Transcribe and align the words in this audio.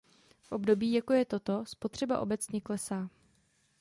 V 0.41 0.51
období, 0.51 0.91
jako 0.93 1.13
je 1.13 1.25
toto, 1.25 1.65
spotřeba 1.65 2.19
obecně 2.19 2.61
klesá. 2.61 3.09